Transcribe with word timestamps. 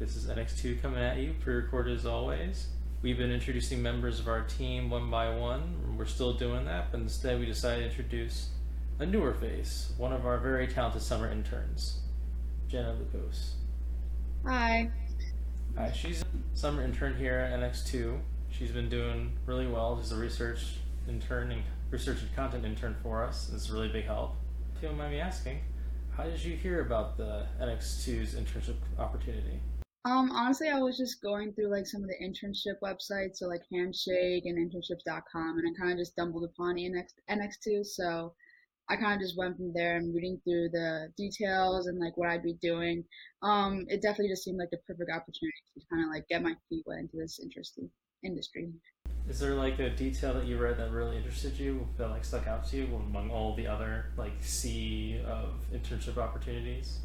This 0.00 0.16
is 0.16 0.28
NX2 0.28 0.80
coming 0.80 1.02
at 1.02 1.18
you, 1.18 1.34
pre 1.40 1.56
recorded 1.56 1.94
as 1.94 2.06
always. 2.06 2.68
We've 3.02 3.18
been 3.18 3.30
introducing 3.30 3.82
members 3.82 4.18
of 4.18 4.28
our 4.28 4.40
team 4.44 4.88
one 4.88 5.10
by 5.10 5.28
one. 5.28 5.94
We're 5.98 6.06
still 6.06 6.32
doing 6.32 6.64
that, 6.64 6.90
but 6.90 7.02
instead 7.02 7.38
we 7.38 7.44
decided 7.44 7.82
to 7.82 7.88
introduce 7.90 8.48
a 8.98 9.04
newer 9.04 9.34
face, 9.34 9.92
one 9.98 10.14
of 10.14 10.24
our 10.24 10.38
very 10.38 10.66
talented 10.68 11.02
summer 11.02 11.30
interns, 11.30 12.00
Jenna 12.66 12.96
Lukos. 12.96 13.50
Hi. 14.46 14.90
Hi, 15.76 15.92
she's 15.92 16.22
a 16.22 16.24
summer 16.54 16.82
intern 16.82 17.14
here 17.18 17.38
at 17.38 17.60
NX2. 17.60 18.20
She's 18.48 18.70
been 18.70 18.88
doing 18.88 19.36
really 19.44 19.66
well. 19.66 20.00
She's 20.00 20.12
a 20.12 20.16
research 20.16 20.76
intern 21.10 21.52
and 21.52 21.62
research 21.90 22.22
and 22.22 22.34
content 22.34 22.64
intern 22.64 22.96
for 23.02 23.22
us. 23.22 23.50
It's 23.54 23.68
a 23.68 23.74
really 23.74 23.88
big 23.88 24.06
help. 24.06 24.36
If 24.74 24.82
you 24.82 24.88
don't 24.88 24.96
mind 24.96 25.12
me 25.12 25.20
asking, 25.20 25.60
how 26.16 26.24
did 26.24 26.42
you 26.42 26.56
hear 26.56 26.80
about 26.80 27.18
the 27.18 27.44
NX2's 27.60 28.34
internship 28.34 28.76
opportunity? 28.98 29.60
Um, 30.06 30.30
honestly, 30.32 30.68
I 30.68 30.78
was 30.78 30.96
just 30.96 31.20
going 31.20 31.52
through 31.52 31.70
like 31.70 31.86
some 31.86 32.02
of 32.02 32.08
the 32.08 32.24
internship 32.24 32.80
websites, 32.82 33.36
so 33.36 33.48
like 33.48 33.60
Handshake 33.70 34.44
and 34.46 34.56
internships.com, 34.56 35.58
and 35.58 35.68
I 35.68 35.78
kind 35.78 35.92
of 35.92 35.98
just 35.98 36.12
stumbled 36.12 36.44
upon 36.44 36.76
NX, 36.76 37.08
NX2. 37.30 37.84
So 37.84 38.32
I 38.88 38.96
kind 38.96 39.14
of 39.14 39.20
just 39.20 39.36
went 39.36 39.56
from 39.56 39.72
there 39.74 39.96
and 39.96 40.14
reading 40.14 40.40
through 40.42 40.70
the 40.70 41.12
details 41.18 41.86
and 41.86 42.00
like 42.00 42.16
what 42.16 42.30
I'd 42.30 42.42
be 42.42 42.56
doing. 42.62 43.04
Um, 43.42 43.84
it 43.88 44.00
definitely 44.00 44.30
just 44.30 44.42
seemed 44.42 44.58
like 44.58 44.70
the 44.70 44.78
perfect 44.86 45.10
opportunity 45.10 45.62
to 45.78 45.84
kind 45.92 46.02
of 46.04 46.10
like 46.10 46.26
get 46.28 46.42
my 46.42 46.54
feet 46.68 46.84
wet 46.86 47.00
into 47.00 47.18
this 47.18 47.38
interesting 47.40 47.90
industry. 48.24 48.70
Is 49.28 49.38
there 49.38 49.54
like 49.54 49.78
a 49.78 49.90
detail 49.90 50.32
that 50.34 50.46
you 50.46 50.56
read 50.56 50.78
that 50.78 50.90
really 50.90 51.18
interested 51.18 51.58
you 51.58 51.86
that 51.98 52.08
like 52.08 52.24
stuck 52.24 52.46
out 52.46 52.66
to 52.68 52.78
you 52.78 52.96
among 52.96 53.30
all 53.30 53.54
the 53.54 53.66
other 53.66 54.06
like 54.16 54.32
sea 54.40 55.20
of 55.26 55.52
internship 55.72 56.16
opportunities? 56.16 57.00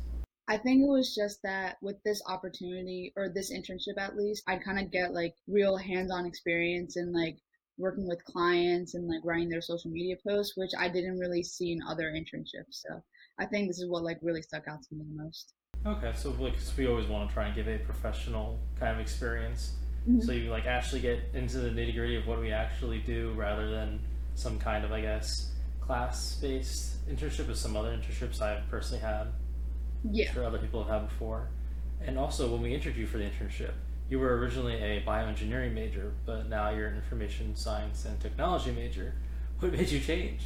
I 0.47 0.57
think 0.57 0.83
it 0.83 0.87
was 0.87 1.15
just 1.15 1.41
that 1.43 1.77
with 1.81 2.01
this 2.03 2.21
opportunity 2.27 3.13
or 3.15 3.29
this 3.29 3.51
internship 3.51 3.97
at 3.97 4.15
least, 4.15 4.43
I 4.47 4.57
kind 4.57 4.79
of 4.79 4.91
get 4.91 5.13
like 5.13 5.33
real 5.47 5.75
hands-on 5.75 6.25
experience 6.25 6.97
in 6.97 7.11
like 7.11 7.37
working 7.77 8.07
with 8.07 8.23
clients 8.25 8.93
and 8.93 9.07
like 9.07 9.21
writing 9.23 9.49
their 9.49 9.61
social 9.61 9.89
media 9.89 10.15
posts, 10.25 10.53
which 10.55 10.71
I 10.77 10.87
didn't 10.87 11.17
really 11.17 11.43
see 11.43 11.71
in 11.71 11.79
other 11.89 12.11
internships. 12.11 12.71
So 12.71 13.01
I 13.39 13.45
think 13.45 13.67
this 13.67 13.79
is 13.79 13.89
what 13.89 14.03
like 14.03 14.19
really 14.21 14.43
stuck 14.43 14.67
out 14.67 14.83
to 14.83 14.95
me 14.95 15.03
the 15.03 15.23
most. 15.23 15.53
Okay, 15.85 16.11
so 16.15 16.31
like 16.39 16.53
we 16.77 16.87
always 16.87 17.07
want 17.07 17.27
to 17.29 17.33
try 17.33 17.47
and 17.47 17.55
give 17.55 17.67
a 17.67 17.79
professional 17.79 18.59
kind 18.79 18.93
of 18.93 18.99
experience. 18.99 19.73
Mm-hmm. 20.07 20.21
So 20.21 20.31
you 20.31 20.51
like 20.51 20.67
actually 20.67 21.01
get 21.01 21.19
into 21.33 21.57
the 21.57 21.69
nitty 21.69 21.95
gritty 21.95 22.15
of 22.17 22.27
what 22.27 22.39
we 22.39 22.51
actually 22.51 22.99
do 22.99 23.33
rather 23.35 23.69
than 23.69 23.99
some 24.35 24.59
kind 24.59 24.85
of 24.85 24.91
I 24.91 25.01
guess 25.01 25.51
class 25.81 26.35
based 26.35 27.07
internship 27.07 27.49
as 27.49 27.59
some 27.59 27.75
other 27.75 27.89
internships 27.89 28.41
I've 28.41 28.67
personally 28.69 29.01
had. 29.01 29.27
Yeah. 30.11 30.31
Sure 30.33 30.45
other 30.45 30.59
people 30.59 30.83
have 30.83 31.01
had 31.01 31.09
before. 31.09 31.49
And 32.05 32.17
also 32.17 32.51
when 32.51 32.61
we 32.61 32.73
interviewed 32.73 32.97
you 32.97 33.07
for 33.07 33.17
the 33.17 33.25
internship, 33.25 33.73
you 34.09 34.19
were 34.19 34.37
originally 34.37 34.75
a 34.75 35.03
bioengineering 35.05 35.73
major, 35.73 36.13
but 36.25 36.47
now 36.47 36.69
you're 36.69 36.87
an 36.87 36.95
information 36.95 37.55
science 37.55 38.05
and 38.05 38.19
technology 38.19 38.71
major. 38.71 39.15
What 39.59 39.71
made 39.71 39.89
you 39.89 39.99
change? 39.99 40.41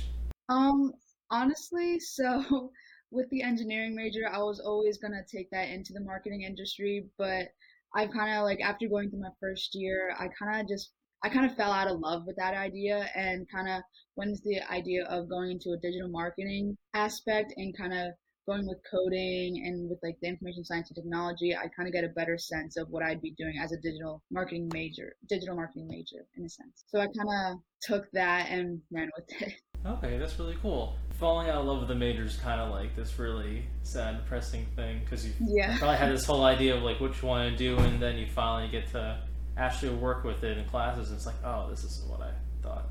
Um, 0.47 0.93
honestly, 1.29 1.99
so 1.99 2.71
with 3.11 3.29
the 3.31 3.41
engineering 3.41 3.95
major, 3.95 4.29
I 4.31 4.37
was 4.39 4.59
always 4.59 4.97
gonna 4.97 5.23
take 5.29 5.49
that 5.51 5.69
into 5.69 5.93
the 5.93 6.01
marketing 6.01 6.43
industry, 6.43 7.07
but 7.17 7.49
I've 7.95 8.11
kind 8.11 8.37
of 8.37 8.43
like 8.43 8.61
after 8.61 8.87
going 8.87 9.09
through 9.09 9.21
my 9.21 9.31
first 9.39 9.73
year, 9.73 10.13
I 10.17 10.27
kind 10.27 10.61
of 10.61 10.67
just 10.67 10.91
I 11.21 11.29
kind 11.29 11.45
of 11.45 11.57
fell 11.57 11.71
out 11.71 11.89
of 11.89 11.99
love 11.99 12.23
with 12.25 12.37
that 12.37 12.53
idea 12.53 13.09
and 13.13 13.45
kind 13.53 13.67
of 13.67 13.81
went 14.15 14.29
into 14.29 14.41
the 14.45 14.71
idea 14.71 15.05
of 15.05 15.27
going 15.27 15.51
into 15.51 15.71
a 15.71 15.77
digital 15.77 16.07
marketing 16.07 16.77
aspect 16.93 17.53
and 17.57 17.75
kind 17.75 17.93
of 17.93 18.13
going 18.47 18.67
with 18.67 18.79
coding 18.89 19.63
and 19.65 19.89
with 19.89 19.99
like 20.03 20.17
the 20.21 20.27
information 20.27 20.63
science 20.63 20.89
and 20.89 20.95
technology, 20.95 21.55
I 21.55 21.67
kind 21.75 21.87
of 21.87 21.93
get 21.93 22.03
a 22.03 22.09
better 22.09 22.37
sense 22.37 22.77
of 22.77 22.89
what 22.89 23.03
I'd 23.03 23.21
be 23.21 23.31
doing 23.37 23.55
as 23.61 23.71
a 23.71 23.77
digital 23.77 24.23
marketing 24.31 24.69
major, 24.73 25.15
digital 25.27 25.55
marketing 25.55 25.87
major 25.87 26.25
in 26.37 26.45
a 26.45 26.49
sense. 26.49 26.83
So 26.87 26.99
I 26.99 27.05
kind 27.05 27.29
of 27.53 27.59
took 27.81 28.11
that 28.11 28.49
and 28.49 28.81
ran 28.91 29.09
with 29.15 29.41
it. 29.41 29.53
Okay, 29.85 30.17
that's 30.17 30.37
really 30.37 30.57
cool. 30.61 30.95
Falling 31.19 31.49
out 31.49 31.55
of 31.55 31.65
love 31.65 31.79
with 31.79 31.87
the 31.87 31.95
major 31.95 32.23
is 32.23 32.35
kind 32.37 32.59
of 32.59 32.71
like 32.71 32.95
this 32.95 33.17
really 33.17 33.63
sad, 33.83 34.17
depressing 34.17 34.65
thing 34.75 34.99
because 34.99 35.25
you 35.25 35.33
yeah. 35.39 35.77
probably 35.79 35.97
had 35.97 36.11
this 36.11 36.25
whole 36.25 36.43
idea 36.43 36.75
of 36.75 36.83
like 36.83 36.99
what 36.99 37.21
you 37.21 37.27
want 37.27 37.51
to 37.51 37.57
do, 37.57 37.77
and 37.77 38.01
then 38.01 38.17
you 38.17 38.27
finally 38.27 38.69
get 38.69 38.89
to 38.91 39.21
actually 39.57 39.95
work 39.95 40.23
with 40.23 40.43
it 40.43 40.57
in 40.57 40.65
classes, 40.65 41.09
and 41.09 41.17
it's 41.17 41.25
like, 41.25 41.35
oh, 41.43 41.69
this 41.69 41.83
is 41.83 42.03
what 42.07 42.21
I 42.21 42.31
thought. 42.61 42.89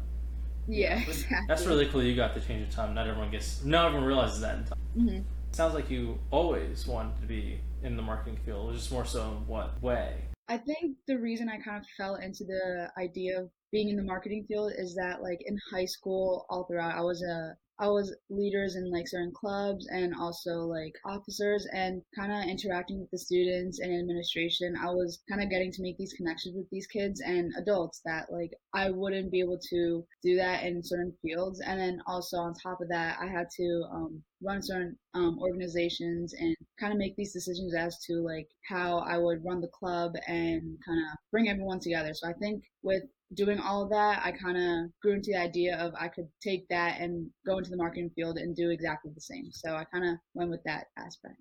Yeah, 0.67 0.99
exactly. 1.09 1.47
That's 1.49 1.67
really 1.67 1.87
cool. 1.87 2.03
You 2.03 2.15
got 2.15 2.34
the 2.34 2.41
change 2.41 2.69
of 2.69 2.75
time. 2.75 2.95
Not 2.95 3.06
everyone 3.06 3.31
gets. 3.31 3.65
Not 3.65 3.87
everyone 3.87 4.06
realizes 4.06 4.41
that 4.41 4.59
in 4.59 4.65
time. 4.65 4.78
Mm-hmm. 4.97 5.19
Sounds 5.53 5.75
like 5.75 5.91
you 5.91 6.19
always 6.31 6.86
wanted 6.86 7.20
to 7.20 7.26
be 7.26 7.60
in 7.82 7.97
the 7.97 8.03
marketing 8.03 8.38
field. 8.44 8.75
Just 8.75 8.92
more 8.92 9.04
so 9.04 9.22
in 9.22 9.47
what 9.47 9.81
way? 9.82 10.14
I 10.48 10.56
think 10.56 10.97
the 11.06 11.19
reason 11.19 11.48
I 11.48 11.59
kind 11.59 11.76
of 11.76 11.86
fell 11.97 12.16
into 12.16 12.44
the 12.44 12.91
idea 12.98 13.41
of 13.41 13.50
being 13.70 13.88
in 13.88 13.97
the 13.97 14.03
marketing 14.03 14.47
field 14.48 14.72
is 14.76 14.94
that 14.94 15.22
like 15.22 15.41
in 15.44 15.59
high 15.70 15.84
school 15.84 16.47
all 16.48 16.64
throughout 16.64 16.97
I 16.97 17.03
was 17.03 17.22
a 17.22 17.54
I 17.81 17.89
was 17.89 18.15
leaders 18.28 18.75
in 18.77 18.91
like 18.91 19.06
certain 19.06 19.33
clubs 19.33 19.87
and 19.91 20.12
also 20.15 20.62
like 20.62 20.94
officers 21.05 21.66
and 21.72 22.03
kind 22.16 22.33
of 22.33 22.49
interacting 22.49 23.00
with 23.00 23.11
the 23.11 23.19
students 23.19 23.78
and 23.78 23.97
administration. 23.97 24.75
I 24.77 24.91
was 24.91 25.22
kind 25.28 25.43
of 25.43 25.50
getting 25.50 25.71
to 25.72 25.83
make 25.83 25.97
these 25.97 26.12
connections 26.15 26.56
with 26.56 26.69
these 26.71 26.89
kids 26.89 27.21
and 27.21 27.53
adults 27.56 28.00
that 28.05 28.33
like 28.33 28.50
I 28.75 28.91
wouldn't 28.91 29.31
be 29.31 29.41
able 29.41 29.61
to 29.71 30.05
do 30.22 30.37
that 30.37 30.65
in 30.65 30.83
certain 30.83 31.15
fields. 31.22 31.61
And 31.61 31.78
then 31.78 32.00
also 32.06 32.39
on 32.39 32.55
top 32.55 32.81
of 32.81 32.89
that, 32.89 33.19
I 33.21 33.27
had 33.27 33.47
to 33.56 33.84
um, 33.93 34.22
run 34.43 34.62
certain 34.62 34.97
um, 35.15 35.39
organizations 35.41 36.34
and 36.34 36.56
kind 36.81 36.93
of 36.93 36.99
make 36.99 37.15
these 37.16 37.33
decisions 37.33 37.75
as 37.75 37.99
to 38.06 38.15
like 38.15 38.49
how 38.69 38.99
I 38.99 39.19
would 39.19 39.45
run 39.45 39.60
the 39.60 39.69
club 39.69 40.12
and 40.27 40.62
kind 40.84 40.99
of 40.99 41.19
bring 41.31 41.49
everyone 41.49 41.81
together. 41.81 42.12
So 42.15 42.28
I 42.28 42.33
think 42.34 42.65
with 42.83 43.03
doing 43.34 43.59
all 43.59 43.83
of 43.83 43.91
that, 43.91 44.22
I 44.25 44.33
kind 44.33 44.56
of 44.56 44.91
grew 45.00 45.15
into 45.15 45.33
the 45.33 45.41
idea 45.41 45.77
of 45.78 45.94
I 45.94 46.09
could 46.09 46.28
take 46.43 46.69
that 46.69 47.00
and 47.00 47.31
go 47.47 47.59
into 47.59 47.71
the 47.71 47.77
marketing 47.77 48.11
field 48.15 48.39
and 48.39 48.56
do 48.56 48.71
exactly 48.71 49.11
the 49.15 49.21
same. 49.21 49.50
So 49.53 49.75
I 49.75 49.84
kind 49.84 50.05
of 50.05 50.16
went 50.34 50.50
with 50.50 50.62
that 50.65 50.87
aspect. 50.97 51.37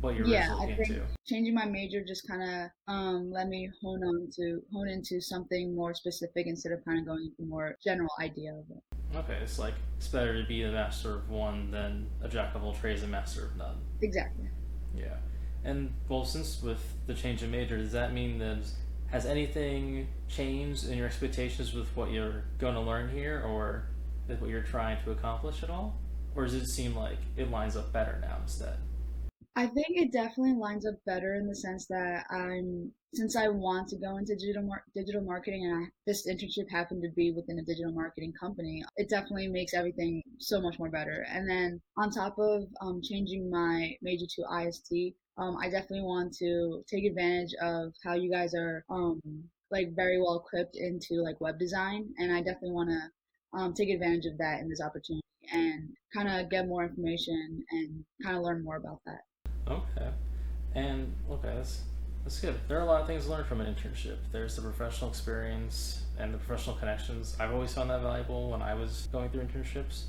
What 0.00 0.14
you're 0.14 0.26
yeah, 0.26 0.56
I 0.58 0.64
think 0.64 0.88
into. 0.88 1.02
changing 1.26 1.54
my 1.54 1.66
major 1.66 2.02
just 2.02 2.26
kind 2.26 2.42
of 2.42 2.70
um, 2.88 3.30
let 3.30 3.48
me 3.48 3.70
hone 3.82 4.02
on 4.02 4.30
to 4.36 4.62
hone 4.72 4.88
into 4.88 5.20
something 5.20 5.74
more 5.74 5.92
specific 5.92 6.46
instead 6.46 6.72
of 6.72 6.82
kind 6.86 7.00
of 7.00 7.06
going 7.06 7.30
into 7.38 7.50
more 7.50 7.76
general 7.84 8.08
idea 8.18 8.54
of 8.54 8.64
it. 8.70 8.99
Okay, 9.14 9.38
it's 9.42 9.58
like 9.58 9.74
it's 9.96 10.08
better 10.08 10.40
to 10.40 10.46
be 10.46 10.62
the 10.62 10.72
master 10.72 11.16
of 11.16 11.28
one 11.30 11.70
than 11.70 12.08
a 12.22 12.28
jack 12.28 12.54
of 12.54 12.62
all 12.62 12.74
trades 12.74 13.02
and 13.02 13.10
master 13.10 13.46
of 13.46 13.56
none. 13.56 13.76
Exactly. 14.00 14.48
Yeah, 14.94 15.16
and 15.64 15.92
well, 16.08 16.24
since 16.24 16.62
with 16.62 16.80
the 17.06 17.14
change 17.14 17.42
of 17.42 17.50
major, 17.50 17.76
does 17.76 17.92
that 17.92 18.12
mean 18.12 18.38
that 18.38 18.58
has 19.08 19.26
anything 19.26 20.06
changed 20.28 20.88
in 20.88 20.96
your 20.96 21.06
expectations 21.06 21.74
with 21.74 21.88
what 21.96 22.12
you're 22.12 22.44
going 22.58 22.74
to 22.74 22.80
learn 22.80 23.10
here, 23.10 23.42
or 23.44 23.86
with 24.28 24.40
what 24.40 24.50
you're 24.50 24.62
trying 24.62 25.02
to 25.04 25.10
accomplish 25.10 25.62
at 25.64 25.70
all, 25.70 25.98
or 26.36 26.44
does 26.44 26.54
it 26.54 26.66
seem 26.68 26.94
like 26.94 27.18
it 27.36 27.50
lines 27.50 27.76
up 27.76 27.92
better 27.92 28.18
now 28.22 28.36
instead? 28.42 28.76
I 29.60 29.66
think 29.66 29.88
it 29.90 30.10
definitely 30.10 30.54
lines 30.54 30.86
up 30.86 30.94
better 31.04 31.34
in 31.34 31.46
the 31.46 31.54
sense 31.54 31.84
that 31.88 32.24
I'm 32.30 32.92
since 33.12 33.36
I 33.36 33.48
want 33.48 33.88
to 33.88 33.98
go 33.98 34.16
into 34.16 34.34
digital 34.34 34.62
mar- 34.62 34.86
digital 34.94 35.20
marketing 35.20 35.66
and 35.66 35.84
I, 35.84 35.88
this 36.06 36.26
internship 36.26 36.70
happened 36.70 37.02
to 37.02 37.10
be 37.14 37.30
within 37.30 37.58
a 37.58 37.62
digital 37.62 37.92
marketing 37.92 38.32
company, 38.40 38.82
it 38.96 39.10
definitely 39.10 39.48
makes 39.48 39.74
everything 39.74 40.22
so 40.38 40.62
much 40.62 40.78
more 40.78 40.88
better. 40.88 41.26
And 41.28 41.46
then 41.46 41.82
on 41.98 42.10
top 42.10 42.38
of 42.38 42.68
um, 42.80 43.02
changing 43.02 43.50
my 43.50 43.94
major 44.00 44.24
to 44.24 44.66
IST, 44.66 45.14
um, 45.36 45.58
I 45.58 45.68
definitely 45.68 46.06
want 46.06 46.32
to 46.38 46.82
take 46.88 47.04
advantage 47.04 47.52
of 47.60 47.92
how 48.02 48.14
you 48.14 48.30
guys 48.30 48.54
are 48.54 48.82
um, 48.88 49.20
like 49.70 49.94
very 49.94 50.18
well 50.18 50.42
equipped 50.42 50.76
into 50.76 51.22
like 51.22 51.38
web 51.38 51.58
design, 51.58 52.08
and 52.16 52.32
I 52.32 52.38
definitely 52.38 52.72
want 52.72 52.88
to 52.88 53.58
um, 53.58 53.74
take 53.74 53.90
advantage 53.90 54.24
of 54.24 54.38
that 54.38 54.60
in 54.60 54.70
this 54.70 54.80
opportunity 54.80 55.20
and 55.52 55.90
kind 56.14 56.30
of 56.30 56.48
get 56.48 56.66
more 56.66 56.86
information 56.86 57.62
and 57.70 58.04
kind 58.24 58.38
of 58.38 58.42
learn 58.42 58.64
more 58.64 58.76
about 58.76 59.00
that. 59.04 59.20
Okay. 59.70 60.08
And 60.74 61.14
okay, 61.30 61.52
that's 61.54 61.82
that's 62.24 62.40
good. 62.40 62.54
There 62.68 62.78
are 62.78 62.82
a 62.82 62.86
lot 62.86 63.00
of 63.00 63.06
things 63.06 63.24
to 63.24 63.30
learn 63.30 63.44
from 63.44 63.60
an 63.60 63.74
internship. 63.74 64.18
There's 64.32 64.56
the 64.56 64.62
professional 64.62 65.10
experience 65.10 66.02
and 66.18 66.34
the 66.34 66.38
professional 66.38 66.76
connections. 66.76 67.36
I've 67.40 67.52
always 67.52 67.72
found 67.72 67.90
that 67.90 68.02
valuable 68.02 68.50
when 68.50 68.62
I 68.62 68.74
was 68.74 69.08
going 69.10 69.30
through 69.30 69.42
internships. 69.42 70.04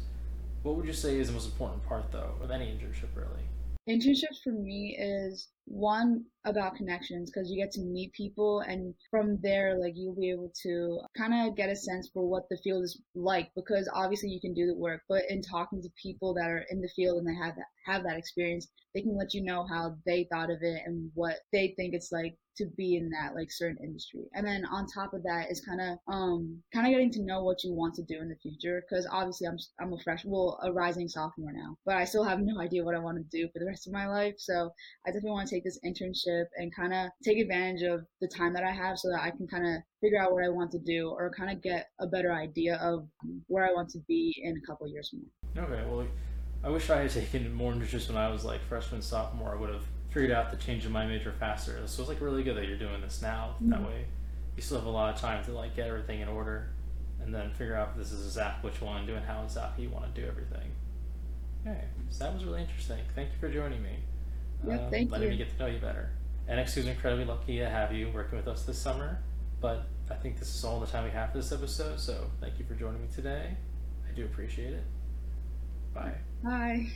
What 0.63 0.75
would 0.75 0.85
you 0.85 0.93
say 0.93 1.19
is 1.19 1.27
the 1.27 1.33
most 1.33 1.45
important 1.45 1.83
part 1.85 2.11
though 2.11 2.35
of 2.41 2.51
any 2.51 2.65
internship 2.65 3.15
really? 3.15 3.45
Internships 3.89 4.43
for 4.43 4.51
me 4.51 4.95
is 4.99 5.47
one 5.65 6.25
about 6.45 6.75
connections 6.75 7.29
because 7.29 7.49
you 7.49 7.61
get 7.61 7.71
to 7.71 7.81
meet 7.81 8.11
people 8.13 8.61
and 8.61 8.93
from 9.09 9.37
there 9.41 9.77
like 9.79 9.93
you'll 9.95 10.15
be 10.15 10.31
able 10.31 10.51
to 10.61 10.99
kind 11.15 11.33
of 11.33 11.55
get 11.55 11.69
a 11.69 11.75
sense 11.75 12.09
for 12.13 12.27
what 12.27 12.43
the 12.49 12.57
field 12.63 12.83
is 12.83 12.99
like 13.15 13.51
because 13.55 13.89
obviously 13.93 14.29
you 14.29 14.41
can 14.41 14.53
do 14.53 14.65
the 14.65 14.75
work 14.75 15.01
but 15.07 15.21
in 15.29 15.41
talking 15.41 15.81
to 15.81 15.89
people 16.01 16.33
that 16.33 16.49
are 16.49 16.65
in 16.71 16.81
the 16.81 16.89
field 16.95 17.17
and 17.17 17.27
they 17.27 17.35
have 17.35 17.55
that 17.55 17.65
have 17.85 18.03
that 18.03 18.17
experience 18.17 18.67
they 18.93 19.01
can 19.01 19.17
let 19.17 19.33
you 19.33 19.43
know 19.43 19.65
how 19.67 19.95
they 20.05 20.27
thought 20.31 20.49
of 20.49 20.57
it 20.61 20.81
and 20.85 21.11
what 21.13 21.37
they 21.53 21.73
think 21.77 21.93
it's 21.93 22.11
like 22.11 22.35
to 22.57 22.65
be 22.77 22.97
in 22.97 23.09
that 23.09 23.33
like 23.35 23.51
certain 23.51 23.77
industry. 23.83 24.21
And 24.33 24.45
then 24.45 24.65
on 24.65 24.85
top 24.87 25.13
of 25.13 25.23
that 25.23 25.49
is 25.49 25.61
kind 25.61 25.79
of 25.81 25.97
um 26.13 26.61
kind 26.73 26.85
of 26.85 26.91
getting 26.91 27.11
to 27.11 27.23
know 27.23 27.43
what 27.43 27.63
you 27.63 27.73
want 27.73 27.95
to 27.95 28.03
do 28.03 28.21
in 28.21 28.29
the 28.29 28.35
future 28.35 28.83
because 28.87 29.07
obviously 29.11 29.47
i'm 29.47 29.57
i'm 29.79 29.93
a 29.93 30.03
fresh 30.03 30.23
well 30.25 30.59
a 30.63 30.71
rising 30.71 31.07
sophomore 31.07 31.53
now 31.53 31.75
but 31.85 31.95
i 31.95 32.05
still 32.05 32.23
have 32.23 32.39
no 32.39 32.59
idea 32.61 32.83
what 32.83 32.95
i 32.95 32.99
want 32.99 33.17
to 33.17 33.37
do 33.37 33.47
for 33.51 33.59
the 33.59 33.65
rest 33.65 33.87
of 33.87 33.93
my 33.93 34.07
life 34.07 34.35
so 34.37 34.69
i 35.05 35.09
definitely 35.09 35.31
want 35.31 35.47
to 35.47 35.50
take 35.51 35.63
this 35.63 35.80
internship 35.86 36.45
and 36.57 36.74
kind 36.75 36.94
of 36.94 37.09
take 37.24 37.38
advantage 37.38 37.83
of 37.83 38.01
the 38.21 38.27
time 38.27 38.53
that 38.53 38.63
i 38.63 38.71
have 38.71 38.98
so 38.98 39.09
that 39.09 39.21
i 39.21 39.30
can 39.30 39.48
kind 39.48 39.65
of 39.65 39.81
figure 40.00 40.21
out 40.21 40.31
what 40.31 40.44
i 40.44 40.50
want 40.50 40.71
to 40.71 40.80
do 40.80 41.09
or 41.09 41.31
kind 41.38 41.51
of 41.51 41.62
get 41.62 41.88
a 42.00 42.07
better 42.07 42.31
idea 42.31 42.75
of 42.77 43.06
where 43.48 43.65
i 43.65 43.74
want 43.74 43.89
to 43.89 44.00
be 44.07 44.33
in 44.44 44.56
a 44.56 44.68
couple 44.68 44.88
years 44.88 45.09
from 45.09 45.19
now 45.56 45.68
okay 45.68 45.83
well 45.89 46.06
I 46.63 46.69
wish 46.69 46.89
I 46.89 47.01
had 47.01 47.12
taken 47.31 47.51
more 47.53 47.74
interest 47.74 48.09
when 48.09 48.18
I 48.18 48.30
was 48.30 48.45
like 48.45 48.62
freshman, 48.63 49.01
sophomore. 49.01 49.53
I 49.53 49.59
would 49.59 49.69
have 49.69 49.83
figured 50.09 50.31
out 50.31 50.51
the 50.51 50.57
change 50.57 50.86
in 50.86 50.92
my 50.92 51.06
major 51.06 51.33
faster. 51.39 51.81
So 51.86 52.01
it's 52.01 52.09
like 52.09 52.21
really 52.21 52.44
good 52.44 52.57
that 52.57 52.68
you're 52.68 52.77
doing 52.77 53.01
this 53.01 53.21
now. 53.21 53.56
Mm-hmm. 53.56 53.69
That 53.71 53.81
way, 53.81 54.06
you 54.56 54.62
still 54.62 54.77
have 54.77 54.88
a 54.88 54.92
lot 54.92 55.13
of 55.13 55.19
time 55.19 55.44
to 55.45 55.51
like 55.51 55.75
get 55.75 55.88
everything 55.88 56.21
in 56.21 56.27
order, 56.27 56.69
and 57.21 57.33
then 57.33 57.51
figure 57.51 57.75
out 57.75 57.92
if 57.92 57.98
this 57.98 58.12
is 58.12 58.25
exactly 58.25 58.69
which 58.69 58.81
one, 58.81 59.06
doing 59.06 59.24
how 59.24 59.44
exactly 59.44 59.86
you 59.86 59.89
want 59.89 60.13
to 60.13 60.21
do 60.21 60.27
everything. 60.27 60.71
Okay, 61.65 61.86
so 62.09 62.24
that 62.24 62.33
was 62.33 62.44
really 62.44 62.62
interesting. 62.62 63.00
Thank 63.15 63.30
you 63.31 63.38
for 63.39 63.50
joining 63.50 63.81
me. 63.83 63.98
Yeah, 64.67 64.75
uh, 64.75 64.89
thank 64.89 65.11
letting 65.11 65.27
you. 65.27 65.31
me 65.31 65.37
get 65.37 65.51
to 65.57 65.59
know 65.59 65.67
you 65.67 65.79
better. 65.79 66.11
NX2 66.49 66.77
is 66.77 66.87
incredibly 66.87 67.25
lucky 67.25 67.57
to 67.59 67.69
have 67.69 67.93
you 67.93 68.09
working 68.13 68.37
with 68.37 68.47
us 68.47 68.63
this 68.63 68.77
summer, 68.77 69.19
but 69.61 69.87
I 70.09 70.15
think 70.15 70.37
this 70.37 70.53
is 70.53 70.63
all 70.63 70.79
the 70.79 70.87
time 70.87 71.05
we 71.05 71.11
have 71.11 71.31
for 71.31 71.37
this 71.37 71.51
episode. 71.51 71.99
So 71.99 72.29
thank 72.41 72.59
you 72.59 72.65
for 72.65 72.73
joining 72.73 73.01
me 73.01 73.07
today. 73.13 73.55
I 74.09 74.13
do 74.13 74.25
appreciate 74.25 74.73
it. 74.73 74.83
Bye. 75.93 76.13
Bye. 76.43 76.87